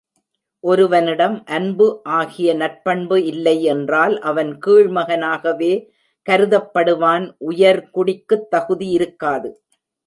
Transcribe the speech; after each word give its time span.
ஒருவனிடம் 0.63 1.43
அன்பு 1.47 1.87
ஆகிய 2.13 2.55
நற்பண்பு 2.55 3.17
இல்லை 3.25 3.63
என்றால் 3.63 4.19
அவன் 4.21 4.51
கீழ்மகனாகவே 4.65 5.73
கருதப்படுவான் 6.27 7.27
உயர்குடிக்குத் 7.49 8.47
தகுதி 8.49 8.89
இருக்காது. 8.89 9.51